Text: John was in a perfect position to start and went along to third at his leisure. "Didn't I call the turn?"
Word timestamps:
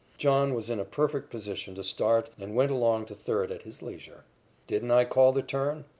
John 0.17 0.55
was 0.55 0.71
in 0.71 0.79
a 0.79 0.83
perfect 0.83 1.29
position 1.29 1.75
to 1.75 1.83
start 1.83 2.31
and 2.39 2.55
went 2.55 2.71
along 2.71 3.05
to 3.05 3.13
third 3.13 3.51
at 3.51 3.61
his 3.61 3.83
leisure. 3.83 4.23
"Didn't 4.65 4.89
I 4.89 5.05
call 5.05 5.31
the 5.31 5.43
turn?" 5.43 5.85